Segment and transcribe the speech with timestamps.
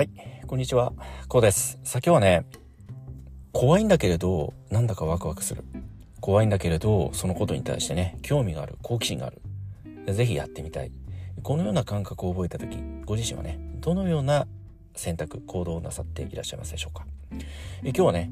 [0.00, 0.10] はい、
[0.46, 0.94] こんにちは。
[1.28, 1.78] こうです。
[1.84, 2.46] さあ今日はね、
[3.52, 5.62] 怖いんだけれど、なんだかワクワクする。
[6.22, 10.14] 怖いんだけれど、そのことに対してね、興味がある、好奇心がある。
[10.14, 10.90] ぜひやってみたい。
[11.42, 14.46] このような感覚を覚えた時、ご自身はね、どのような
[14.96, 17.04] 選択、行動をなさっていらっしゃいますでしょうか。
[17.82, 18.30] え今日はね、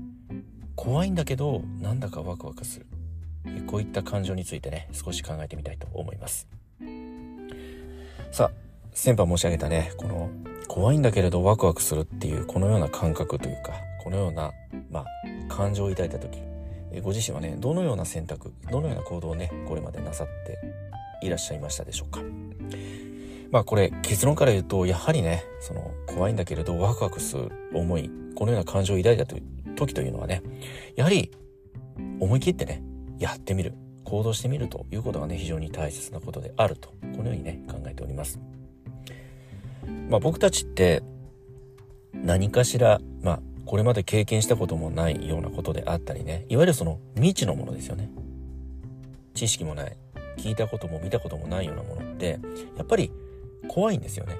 [0.74, 2.86] 怖いんだけど、なんだかワクワクする。
[3.66, 6.48] こういった感情についてね、少し考えてみたいと思います。
[8.32, 8.50] さあ、
[8.94, 10.30] 先般申し上げたね、この
[10.68, 13.72] 怖いんだけれどワクワクするっていうこのような感覚というか
[14.04, 14.52] このような、
[14.90, 15.06] まあ、
[15.48, 16.38] 感情を抱いた時
[17.02, 20.58] ご自身はねどのような選択どのような行動をねこれまでなさって
[21.26, 22.20] いらっしゃいましたでしょうか？
[23.50, 30.42] まあこれ結論から言うとやはりねその怖いんだけれどワクワクする思いこのような感情を抱いた時というのはね
[30.96, 31.32] やはり
[32.20, 32.82] 思い切ってね
[33.18, 38.38] やってみる行動してみるということがね非常に大切なことであるとこのようにね考えております。
[40.08, 41.02] まあ、僕たちって
[42.14, 48.10] 何かしら、まあ、これまで経験したこともないようなことであったりねいわゆるその未知のものですよね。
[49.34, 49.96] 知識もない
[50.36, 52.40] 聞いたことも見たこともないようなものって
[52.76, 53.12] やっぱり
[53.68, 54.36] 怖いんですよね。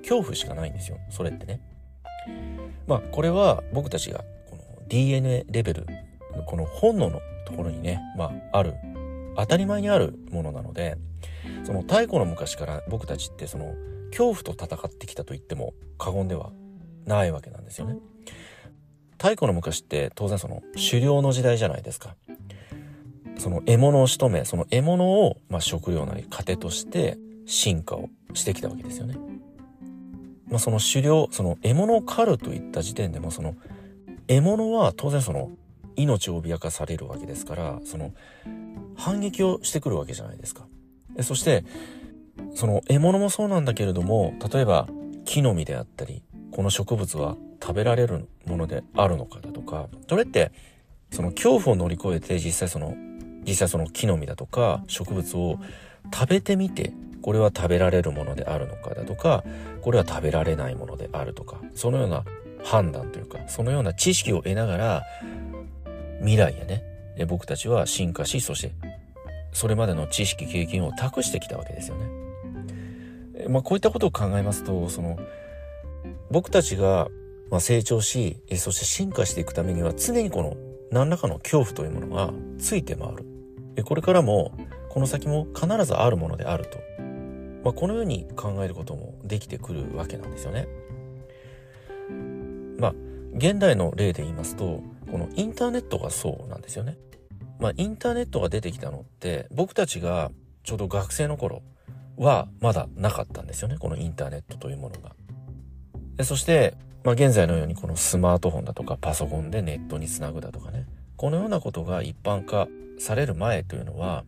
[0.00, 1.60] 恐怖しかないんですよそれってね。
[2.86, 5.86] まあこれは僕たちがこの DNA レベル
[6.46, 8.74] この本能のところにねまあある
[9.36, 10.96] 当たり前にあるものなので
[11.64, 13.74] その太古の昔から僕たちってその
[14.16, 16.52] 恐怖と戦ってきたと言っても過言では
[17.04, 17.96] ないわけなんですよね。
[19.18, 22.16] 太古の昔って当然その狩猟の時代じゃないですか。
[23.38, 29.16] その獲物を仕留め、その獲物を、まあ、食料なり糧として進化をしてきたわけですよね。
[30.48, 33.56] まあ、その狩猟、その獲物を狩るといった時点でもその
[34.28, 35.50] 獲物は当然その
[35.96, 38.12] 命を脅かされるわけですから、その
[38.96, 40.66] 反撃をしてくるわけじゃないですか。
[41.22, 41.64] そして
[42.54, 44.88] その獲物もそうなんだけれども例えば
[45.24, 50.52] 木の実であったりこの植物は食べられるものであるのかだとかそれって
[51.10, 52.94] その恐怖を乗り越えて実際その
[53.44, 55.58] 実際その木の実だとか植物を
[56.12, 56.92] 食べてみて
[57.22, 59.44] これは食べられるものであるのかだとか
[59.80, 62.24] これは食べられないものであるとかそのような
[62.64, 65.02] 判断というかそのような知識を得ながら
[66.20, 68.72] 未来へね僕たちは進化しそして
[69.52, 72.31] それまでの知識経験を託してきたわけですよね。
[73.48, 75.18] まあ、こういったことを考えますとその
[76.30, 77.08] 僕たちが
[77.60, 80.56] 成長しそして進化していくためには常にこの
[80.90, 83.08] 何らかの恐怖というものがついて回
[83.76, 84.52] るこれからも
[84.90, 86.78] この先も必ずあるものであると、
[87.64, 90.68] まあ、このように考えることもできてくるわけなんですよね。
[92.78, 92.94] まあ
[93.34, 96.98] 現代の例で言いますとこのインターネットがそうなんですよね。
[97.58, 100.30] まあインターネットが出てきたのって僕たちが
[100.64, 101.62] ちょうど学生の頃
[102.16, 103.78] はまだなかったんですよね。
[103.78, 105.12] このインターネットというものが。
[106.16, 106.74] でそして、
[107.04, 110.86] まあ、現在のようにこのスマートフォンだとかパソコンでネットにつなぐだとかね。
[111.16, 112.68] このようなことが一般化
[112.98, 114.24] される前というのは、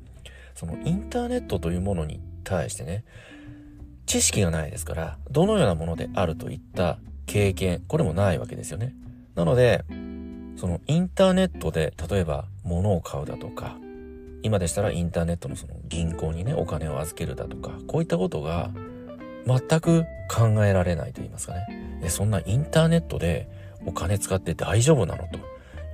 [0.54, 3.04] そのインターネットというものに対してね、
[4.06, 8.94] 知識がないですから、どのようなものであるといった経験、これもないわけですよね。
[9.34, 9.84] なので、
[10.56, 13.76] そのインターネットで例えば物を買うだとか、
[14.44, 18.70] 今でしたらインターネットのその銀行にねお金を預けるだとかこういったことが
[19.46, 22.08] 全く考えられないと言いますかね。
[22.08, 23.48] そんなインターネットで
[23.86, 25.38] お金使って大丈夫なのと。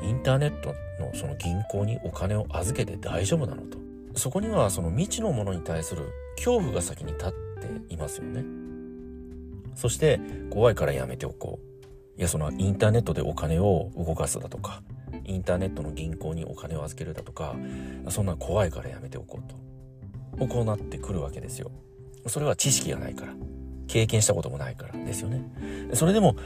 [0.03, 3.78] インターネットのその銀行にお金を預けて大丈夫なのと。
[4.16, 7.31] そこにはその未知のものに対する恐怖が先に立っ
[7.89, 8.44] ていますよね。
[9.77, 11.60] そして怖いからやめておこ
[12.16, 12.19] う。
[12.19, 14.83] いやそのインターネットでお金を動かすだとか
[15.25, 17.56] インターネットの銀行にお金を預けるだとか
[18.09, 20.47] そんな怖いからやめておこうと。
[20.47, 21.71] こうなってくるわけですよ。
[22.26, 23.34] それは知識がないから。
[23.88, 24.93] 経験したこともないから。
[24.93, 25.43] ですよね。
[25.94, 26.37] それでも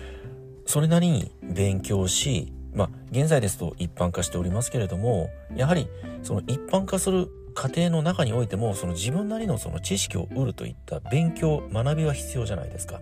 [0.66, 5.88] それなりに勉強しまあ現在ですと一般化しておりますけれどもやはり
[6.22, 13.00] その一般化する過程の中においてもその自分なりのその知識を得るといった勉強学びは必要じゃないですか。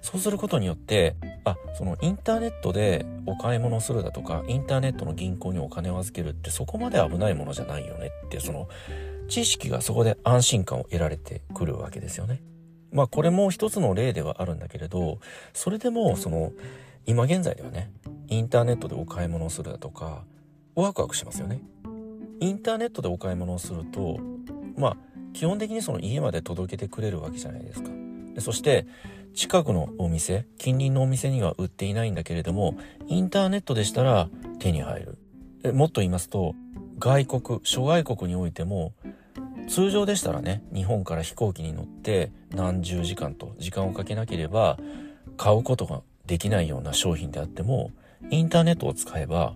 [0.00, 8.68] そうすることによって、あ、そのインターネットでお買い物するだとか、インターネットの銀行にお金を預けるってそこまで危ないものじゃないよねって、その
[9.28, 12.42] 知識がそこで安心感を得られてくるわけですよね。
[12.92, 15.18] まあこれも一つの例ではあるんだけれど、
[15.52, 16.52] それでもその
[17.06, 17.90] 今現在ではね、
[18.28, 20.24] インターネットでお買い物をするだとか、
[20.74, 21.60] ワクワクしますよね。
[22.40, 24.18] インターネットでお買い物をすると、
[24.76, 24.96] まあ
[25.32, 27.90] 基本的にその家まで届けてくれるわけじゃないですか。
[28.34, 28.86] でそして
[29.34, 32.76] 近くのお店近隣のお店には売っていないんだけれども
[33.06, 34.28] インターネットでしたら
[34.58, 35.08] 手に入
[35.62, 36.54] るもっと言いますと
[36.98, 38.92] 外国諸外国においても
[39.68, 44.78] 通常でしたらね日本から飛行機に乗って何十時間と時間をかけなければ
[45.36, 47.90] 買うことができないような商品であっても
[48.30, 49.54] インターネットを使えば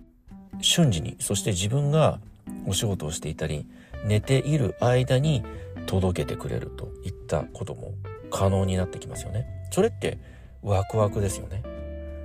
[0.61, 2.21] 瞬時にそして自分が
[2.67, 3.67] お仕事をしていたり
[4.05, 5.43] 寝ている間に
[5.87, 7.95] 届けてくれるといったことも
[8.31, 9.62] 可能になってきますよね。
[9.73, 10.19] それって
[10.63, 11.63] ワクワクですよね。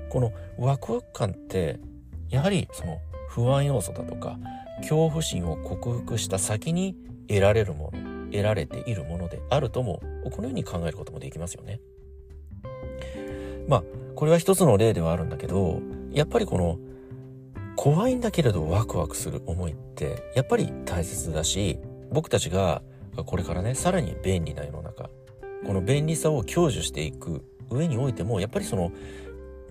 [0.09, 1.79] このワクワク感って
[2.29, 2.99] やはりその
[3.29, 4.37] 不安要素だとか
[4.77, 6.95] 恐怖心を克服した先に
[7.27, 10.01] 得られるもの得られているものであるとも
[10.31, 11.79] このように考えることもできますよね。
[13.67, 13.83] まあ
[14.15, 16.79] これは一つの例ではあるんだけどやっぱりこの
[17.75, 21.79] 怖いんだけれどワクワクする思いってやっぱり大切だし
[22.11, 22.81] 僕たちが
[23.25, 25.06] これからねさらに便利な世の中
[25.65, 28.91] この便利さを享受していく上においてもやっぱりその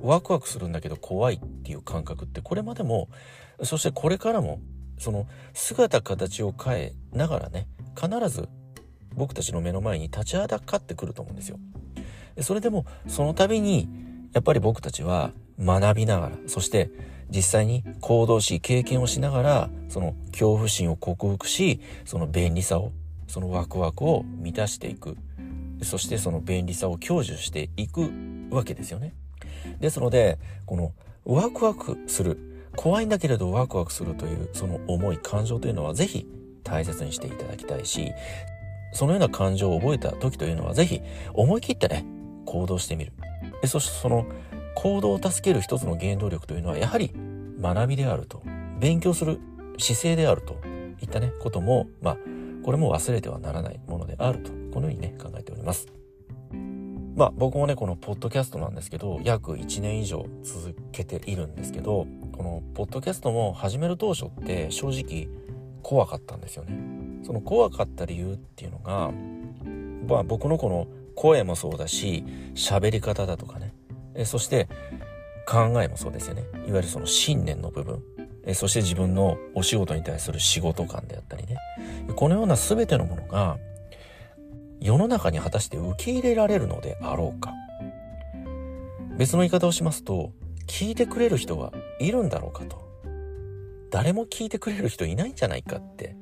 [0.00, 3.08] ワクワクするんだけど怖いっていう感覚ってこれまでも
[3.62, 4.60] そしてこれからも
[4.98, 7.66] その姿形を変えながらね
[7.98, 8.48] 必ず
[9.14, 11.58] 僕たちの目の前に立ちはだかってくると思うんですよ。
[12.42, 13.88] それでもその度に
[14.34, 16.90] やっぱり僕たちは学びながらそして
[17.30, 22.92] 実際に行動し経験をしながらその恐怖心を克服しその便利さを
[23.26, 25.16] そのワクワクを満たしていく
[25.82, 28.10] そしてその便利さを享受していく
[28.50, 29.14] わけですよね。
[29.80, 30.92] ですのでこの
[31.24, 32.38] ワクワクする
[32.76, 36.26] 怖いんだけれどワクワクするというその思い感情というのは是非
[36.62, 38.12] 大切にしていただきたいし
[38.92, 41.00] そのような感情を覚えた時というのは是非
[41.32, 42.04] 思い切ってね
[42.44, 43.12] 行動してみる
[43.64, 44.26] そしてその
[44.74, 47.12] 行動を助ける一つの原動力というのはやはり
[47.60, 48.42] 学びであると
[48.78, 49.40] 勉強する
[49.78, 50.60] 姿勢であると
[51.00, 52.16] いったねこともまあ
[52.62, 55.86] これも忘れてはならないものであるとこのようにね考えております。
[57.16, 62.06] まあ僕もねこのポッドキャストなんですけど約1年以上続けているんですけど
[62.36, 65.28] このポッドキャストも始める当初って正直
[65.82, 66.76] 怖かったんですよね。
[67.24, 69.12] その怖かった理由っていうのが
[70.06, 72.22] まあ僕のこの声もそうだし
[72.54, 73.72] 喋り方だとかね。
[74.14, 74.68] えそして
[75.48, 76.44] 考えもそうですよね。
[76.52, 78.02] いわゆるその信念の部分。
[78.44, 81.56] えそして自分のお仕事に対する仕事感であったりね。
[82.14, 83.56] このような全てのものが
[84.80, 87.54] 世の中に果たして受け入れられるのであろうか。
[89.16, 90.32] 別の言い方をしますと
[90.66, 92.86] 聞いてくれる人はいるんだろうかと。
[93.90, 96.16] 誰も聞いてくれる人いないんじゃないかって。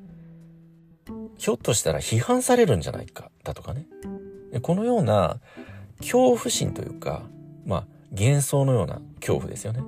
[1.36, 3.86] ひょっとしたら批判されるんじゃないかだとかね。
[4.62, 5.40] このような
[5.98, 7.22] 恐怖心というか
[7.66, 9.80] まあ幻想のような恐怖ですよね。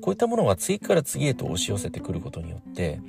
[0.00, 3.00] こういったものが次から次へと押し寄せてくることによって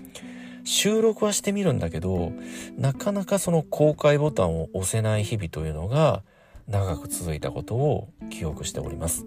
[0.64, 2.32] 収録はしてみるんだけど
[2.78, 6.24] なかなかその公開ボタンを押せない日々というのが
[6.68, 9.26] 長く続いたことを記憶しております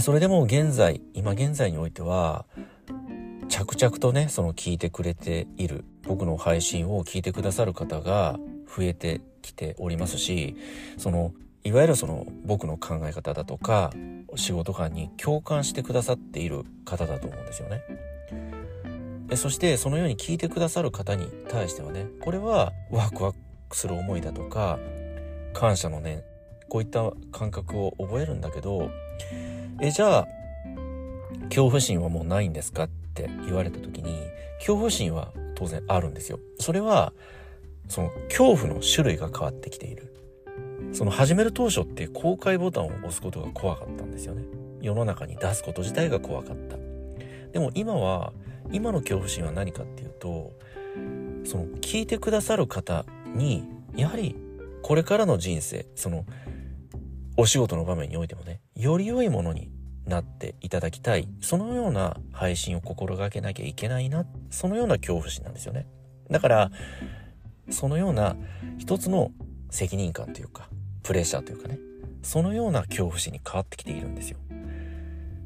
[0.00, 2.46] それでも現在今現在においては
[3.48, 10.56] 着々とねその聞いてくれている僕の配信を聞いてくださる方が増えてきておりますし
[10.96, 11.32] その
[11.64, 13.92] いわゆるその僕の考え方だとか
[14.34, 17.82] 仕事観に共感してくださっている方だと思うんですよね。
[19.36, 23.32] そしてそのように聞いてくださる方に対してはねこれはワクワ
[23.68, 24.78] クする思いだとか
[25.54, 26.22] 感謝の念
[26.68, 28.90] こういった感覚を覚えるんだけど
[29.80, 30.28] えじゃあ
[31.44, 32.84] 恐怖心はもうないんですか？
[32.84, 34.18] って言われた時に
[34.58, 36.38] 恐怖心は当然あるんですよ。
[36.58, 37.12] それは
[37.88, 40.14] その恐怖の種類が変わってきている。
[40.92, 44.44] その始める当初って公開ボタンを押すことが怖かったんですよね。
[44.80, 46.76] 世の中に出すこと自体が怖かった。
[47.52, 48.32] でも今は、
[48.72, 50.52] 今の恐怖心は何かっていうと、
[51.44, 53.64] その聞いてくださる方に、
[53.94, 54.36] やはり
[54.82, 56.24] これからの人生、その
[57.36, 59.70] お仕事の場面においてもね、より良いものに
[60.06, 61.28] なっていただきたい。
[61.40, 64.26] そのような配信を心がけなきゃいけないな。
[64.50, 65.86] そのような恐怖心なんですよね。
[66.30, 66.70] だから、
[67.70, 68.36] そのような
[68.78, 69.30] 一つの
[69.70, 70.68] 責任感というか、
[71.02, 71.78] プレッシャーというかね
[72.22, 74.38] そのような恐怖心に変わってきているんですよ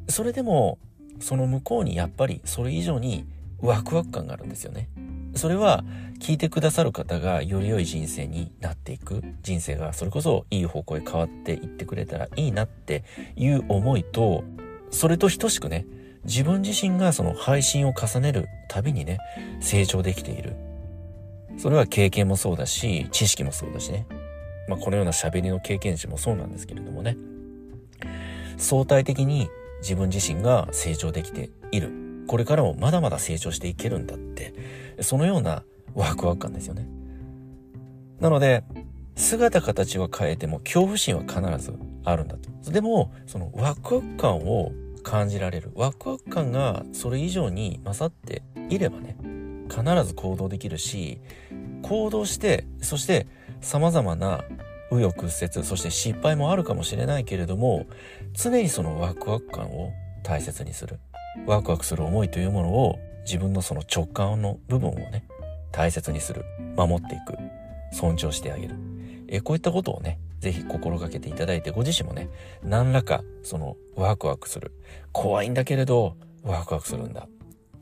[0.08, 0.78] それでも
[1.20, 3.24] その向こうにやっぱりそれ以上に
[3.60, 4.88] ワクワク感があるんですよね。
[5.34, 5.84] それは
[6.18, 13.04] 聞いてくださる方がより良い人生になっていく人生がそれこそいい方向へ変わっていってくれたらいいなって
[13.36, 14.44] いう思いと
[14.90, 15.86] それと等しくね
[16.24, 19.18] 自分自身がその配信を重ねるたびにね
[19.60, 20.56] 成長できている。
[21.58, 24.06] それは経験もそうだし知識もそうだしね。
[24.68, 27.16] まあ、このような喋りの経験値もそうなんですけれどもね。
[28.58, 29.48] 相対的に
[29.86, 31.92] 自分自身が成長できている。
[32.26, 34.52] これからもまだまだ成長していけるんだって。
[35.00, 35.62] そのような
[35.94, 36.88] ワクワク感ですよね。
[38.18, 38.64] なので
[39.14, 42.72] 姿形は変えても恐怖心は必ずあるんだと。
[42.72, 44.72] でもそのワクワク感を
[45.04, 45.70] 感じられる。
[45.76, 49.16] ワクワク感がそれ以上に勝っていればね
[49.70, 51.20] 必ず行動できるし
[51.82, 53.28] 行動してそして
[53.60, 54.44] 様々な
[54.90, 57.86] 紆余曲折、そして失敗もあるかもしれないけれども、
[58.34, 60.98] 常にそのワクワク感を大切にする。
[61.46, 65.24] ワクワクする思いというものを自分のその直感の部分をね、
[65.72, 66.44] 大切にする。
[66.76, 67.36] 守っていく。
[67.92, 68.74] 尊重してあげる。
[69.28, 72.28] えこういったことをね、ぜひ心がけていただいて、ご自身もね、
[72.62, 74.72] 何らかそのワクワクする。
[75.12, 77.28] 怖いんだけれど、ワクワクするんだ。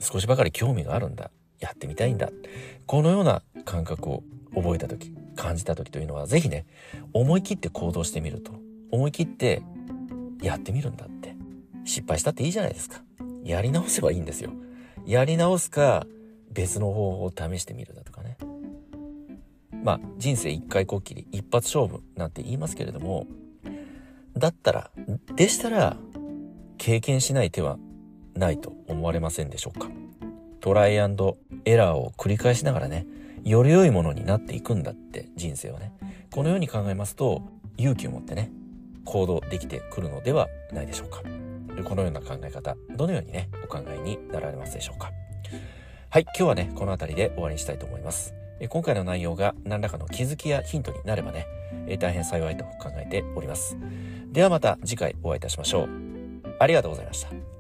[0.01, 1.31] 少しばかり興味があるんだ。
[1.61, 2.31] やってみたいんだ。
[2.87, 4.23] このような感覚を
[4.55, 6.67] 覚えた時、感じた時というのは、ぜひね、
[7.12, 8.53] 思い切って行動してみると。
[8.91, 9.62] 思い切って
[10.43, 11.35] やってみるんだって。
[11.85, 13.03] 失敗したっていいじゃないですか。
[13.43, 14.50] やり直せばいいんですよ。
[15.07, 16.07] やり直すか、
[16.50, 18.38] 別の方法を試してみるだとかね。
[19.83, 23.26] まあ、人生一回こっきり、一発勝負なんて言いますけれども、
[24.35, 24.91] だったら、
[25.37, 25.97] でしたら、
[26.79, 27.79] 経験しない手は
[28.35, 29.88] ないと思われませんでしょうか。
[30.61, 33.07] トライエラーを繰り返しながらね、
[33.45, 35.93] より良いものになっていくんだって人生はね。
[36.33, 37.43] このように考えますと、
[37.77, 38.51] 勇気を持ってね、
[39.05, 41.23] 行動できてくるのではないでしょうか。
[41.85, 45.13] このような考え方、どのようにね、お考えになられますでしょうか。
[46.09, 48.35] はい、今日はね、この辺りで終わりにしたいと思います。
[48.69, 51.47] 今回の内容が何らかの気づきやヒントになればね、
[51.99, 53.77] 大変幸いと考えております。
[54.33, 55.89] ではまた次回お会いいたしましょう。
[56.59, 57.54] ありがとうございました。